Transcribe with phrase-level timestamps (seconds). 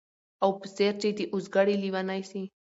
[0.43, 2.43] او په څېر چي د اوزګړي لېونی سي